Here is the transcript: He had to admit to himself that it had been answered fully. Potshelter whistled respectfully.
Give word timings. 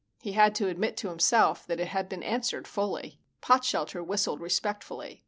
He 0.19 0.31
had 0.31 0.55
to 0.55 0.67
admit 0.67 0.97
to 0.97 1.09
himself 1.09 1.67
that 1.67 1.79
it 1.79 1.89
had 1.89 2.09
been 2.09 2.23
answered 2.23 2.67
fully. 2.67 3.19
Potshelter 3.39 4.03
whistled 4.03 4.41
respectfully. 4.41 5.19